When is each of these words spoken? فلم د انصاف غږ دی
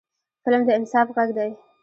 فلم 0.45 0.61
د 0.67 0.69
انصاف 0.79 1.07
غږ 1.15 1.29
دی 1.37 1.51